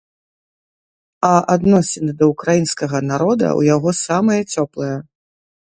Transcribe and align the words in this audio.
А 1.27 1.29
адносіны 1.57 2.11
да 2.21 2.25
ўкраінскага 2.33 3.05
народа 3.13 3.47
ў 3.59 3.77
яго 3.77 3.89
самыя 4.05 4.41
цёплыя. 4.57 4.97